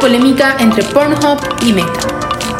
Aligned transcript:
polémica 0.00 0.56
entre 0.58 0.82
Pornhub 0.82 1.38
y 1.62 1.72
Meta. 1.72 2.00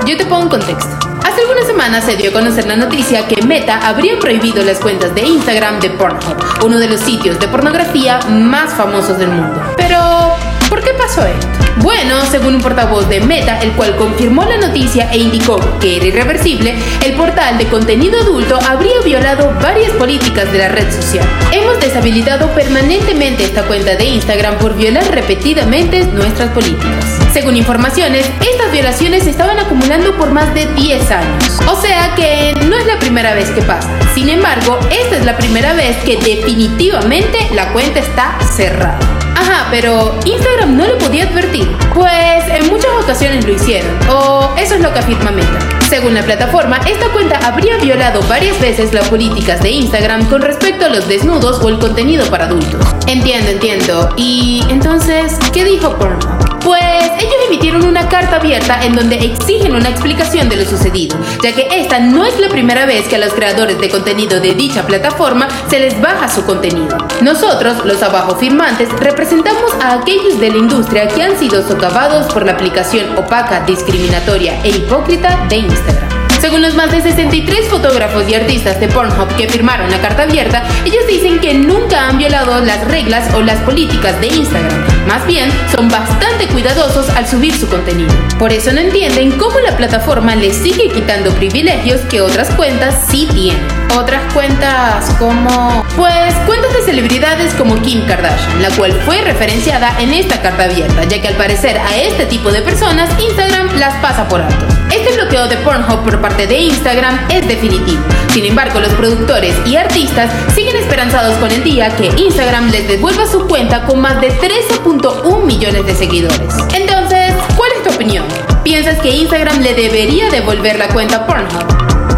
Yo 0.06 0.16
te 0.16 0.26
pongo 0.26 0.42
un 0.42 0.48
contexto. 0.50 0.90
Hace 1.24 1.40
algunas 1.40 1.66
semanas 1.66 2.04
se 2.04 2.16
dio 2.16 2.30
a 2.30 2.32
conocer 2.32 2.66
la 2.66 2.76
noticia 2.76 3.26
que 3.26 3.42
Meta 3.42 3.78
habría 3.86 4.18
prohibido 4.18 4.62
las 4.62 4.78
cuentas 4.78 5.14
de 5.14 5.22
Instagram 5.22 5.80
de 5.80 5.90
Pornhub, 5.90 6.36
uno 6.64 6.78
de 6.78 6.88
los 6.88 7.00
sitios 7.00 7.38
de 7.40 7.48
pornografía 7.48 8.20
más 8.28 8.74
famosos 8.74 9.18
del 9.18 9.28
mundo. 9.28 9.60
Pero, 9.76 10.34
¿por 10.68 10.82
qué 10.82 10.92
pasó 10.94 11.24
esto? 11.24 11.46
Bueno, 11.78 12.24
según 12.30 12.56
un 12.56 12.60
portavoz 12.60 13.08
de 13.08 13.20
Meta, 13.20 13.58
el 13.60 13.72
cual 13.72 13.96
confirmó 13.96 14.44
la 14.44 14.58
noticia 14.58 15.10
e 15.10 15.18
indicó 15.18 15.58
que 15.78 15.96
era 15.96 16.06
irreversible, 16.06 16.74
el 17.04 17.14
portal 17.14 17.56
de 17.56 17.66
contenido 17.68 18.20
adulto 18.20 18.58
habría 18.68 19.00
violado 19.02 19.54
varias 19.62 19.92
políticas 19.92 20.50
de 20.52 20.58
la 20.58 20.68
red 20.68 20.90
social. 20.92 21.26
Hemos 21.52 21.80
deshabilitado 21.80 22.48
permanentemente 22.54 23.44
esta 23.44 23.62
cuenta 23.62 23.94
de 23.96 24.04
Instagram 24.04 24.58
por 24.58 24.76
violar 24.76 25.04
repetidamente 25.10 26.04
nuestras 26.06 26.50
políticas. 26.50 27.19
Según 27.32 27.56
informaciones, 27.56 28.28
estas 28.40 28.72
violaciones 28.72 29.22
se 29.22 29.30
estaban 29.30 29.58
acumulando 29.58 30.16
por 30.16 30.32
más 30.32 30.52
de 30.52 30.66
10 30.66 31.10
años. 31.12 31.60
O 31.68 31.80
sea 31.80 32.12
que 32.16 32.54
no 32.68 32.76
es 32.76 32.86
la 32.86 32.98
primera 32.98 33.34
vez 33.34 33.50
que 33.50 33.62
pasa. 33.62 33.88
Sin 34.14 34.28
embargo, 34.28 34.78
esta 34.90 35.16
es 35.16 35.24
la 35.24 35.36
primera 35.36 35.72
vez 35.74 35.96
que 35.98 36.16
definitivamente 36.16 37.38
la 37.54 37.72
cuenta 37.72 38.00
está 38.00 38.36
cerrada. 38.40 38.98
Ajá, 39.36 39.68
pero 39.70 40.18
Instagram 40.24 40.76
no 40.76 40.88
lo 40.88 40.98
podía 40.98 41.24
advertir. 41.24 41.68
Pues 41.94 42.44
en 42.48 42.68
muchas 42.68 42.90
ocasiones 43.00 43.46
lo 43.46 43.52
hicieron, 43.54 43.90
o 44.10 44.52
eso 44.58 44.74
es 44.74 44.80
lo 44.80 44.92
que 44.92 44.98
afirma 44.98 45.30
Meta. 45.30 45.58
Según 45.88 46.14
la 46.14 46.22
plataforma, 46.22 46.78
esta 46.78 47.08
cuenta 47.10 47.38
habría 47.46 47.76
violado 47.78 48.20
varias 48.28 48.60
veces 48.60 48.92
las 48.92 49.08
políticas 49.08 49.62
de 49.62 49.70
Instagram 49.70 50.28
con 50.28 50.42
respecto 50.42 50.86
a 50.86 50.88
los 50.88 51.06
desnudos 51.08 51.60
o 51.62 51.68
el 51.68 51.78
contenido 51.78 52.26
para 52.26 52.46
adultos. 52.46 52.84
Entiendo, 53.06 53.50
entiendo. 53.50 54.12
Y 54.16 54.64
entonces, 54.68 55.38
¿qué 55.52 55.64
dijo 55.64 55.96
Pornhub? 55.96 56.49
Pues 56.62 56.82
ellos 57.18 57.34
emitieron 57.46 57.84
una 57.84 58.08
carta 58.08 58.36
abierta 58.36 58.84
en 58.84 58.94
donde 58.94 59.16
exigen 59.16 59.74
una 59.74 59.88
explicación 59.88 60.48
de 60.48 60.56
lo 60.56 60.64
sucedido, 60.64 61.18
ya 61.42 61.54
que 61.54 61.68
esta 61.70 61.98
no 61.98 62.24
es 62.24 62.38
la 62.38 62.48
primera 62.48 62.86
vez 62.86 63.08
que 63.08 63.16
a 63.16 63.18
los 63.18 63.32
creadores 63.32 63.80
de 63.80 63.88
contenido 63.88 64.40
de 64.40 64.54
dicha 64.54 64.86
plataforma 64.86 65.48
se 65.68 65.80
les 65.80 66.00
baja 66.00 66.28
su 66.28 66.44
contenido. 66.44 66.96
Nosotros, 67.22 67.84
los 67.84 68.02
abajo 68.02 68.36
firmantes, 68.36 68.88
representamos 69.00 69.72
a 69.80 69.94
aquellos 69.94 70.38
de 70.38 70.50
la 70.50 70.58
industria 70.58 71.08
que 71.08 71.22
han 71.22 71.38
sido 71.38 71.66
socavados 71.66 72.32
por 72.32 72.44
la 72.44 72.52
aplicación 72.52 73.16
opaca, 73.16 73.60
discriminatoria 73.60 74.60
e 74.62 74.70
hipócrita 74.70 75.46
de 75.48 75.56
Instagram. 75.56 76.09
Según 76.40 76.62
los 76.62 76.74
más 76.74 76.90
de 76.90 77.02
63 77.02 77.68
fotógrafos 77.68 78.26
y 78.26 78.34
artistas 78.34 78.80
de 78.80 78.88
Pornhub 78.88 79.28
que 79.36 79.46
firmaron 79.46 79.90
la 79.90 80.00
carta 80.00 80.22
abierta, 80.22 80.62
ellos 80.86 81.06
dicen 81.06 81.38
que 81.38 81.52
nunca 81.52 82.08
han 82.08 82.16
violado 82.16 82.60
las 82.60 82.82
reglas 82.86 83.34
o 83.34 83.42
las 83.42 83.58
políticas 83.58 84.18
de 84.22 84.28
Instagram. 84.28 84.86
Más 85.06 85.26
bien, 85.26 85.50
son 85.70 85.88
bastante 85.90 86.46
cuidadosos 86.46 87.10
al 87.10 87.26
subir 87.28 87.54
su 87.54 87.68
contenido. 87.68 88.12
Por 88.38 88.54
eso 88.54 88.72
no 88.72 88.80
entienden 88.80 89.32
cómo 89.32 89.58
la 89.60 89.76
plataforma 89.76 90.34
les 90.34 90.56
sigue 90.56 90.88
quitando 90.88 91.30
privilegios 91.32 92.00
que 92.02 92.22
otras 92.22 92.48
cuentas 92.54 93.06
sí 93.10 93.28
tienen. 93.34 93.62
Otras 93.98 94.22
cuentas 94.32 95.10
como... 95.18 95.84
Pues 95.96 96.34
cuentas 96.46 96.72
de 96.72 96.82
celebridades 96.84 97.52
como 97.54 97.82
Kim 97.82 98.06
Kardashian, 98.06 98.62
la 98.62 98.70
cual 98.70 98.92
fue 99.04 99.20
referenciada 99.22 99.94
en 100.00 100.14
esta 100.14 100.40
carta 100.40 100.64
abierta, 100.64 101.04
ya 101.04 101.20
que 101.20 101.28
al 101.28 101.34
parecer 101.34 101.76
a 101.76 101.96
este 101.96 102.24
tipo 102.24 102.50
de 102.50 102.62
personas 102.62 103.10
Instagram 103.20 103.78
las 103.78 103.94
pasa 103.96 104.26
por 104.26 104.40
alto. 104.40 104.66
Este 104.90 105.16
bloqueo 105.30 105.48
de 105.48 105.56
Pornhub 105.58 106.02
por 106.02 106.20
parte 106.20 106.46
de 106.48 106.58
Instagram 106.58 107.28
es 107.30 107.46
definitivo. 107.46 108.02
Sin 108.32 108.44
embargo, 108.46 108.80
los 108.80 108.92
productores 108.94 109.54
y 109.64 109.76
artistas 109.76 110.30
siguen 110.54 110.74
esperanzados 110.76 111.36
con 111.38 111.50
el 111.52 111.62
día 111.62 111.88
que 111.96 112.06
Instagram 112.06 112.70
les 112.70 112.88
devuelva 112.88 113.26
su 113.26 113.46
cuenta 113.46 113.84
con 113.84 114.00
más 114.00 114.20
de 114.20 114.32
13.1 114.32 115.44
millones 115.44 115.86
de 115.86 115.94
seguidores. 115.94 116.54
Entonces, 116.74 117.32
¿cuál 117.56 117.70
es 117.76 117.82
tu 117.84 117.94
opinión? 117.94 118.24
¿Piensas 118.64 118.98
que 119.00 119.10
Instagram 119.10 119.60
le 119.60 119.74
debería 119.74 120.30
devolver 120.30 120.78
la 120.78 120.88
cuenta 120.88 121.18
a 121.18 121.26
Pornhub? 121.26 122.00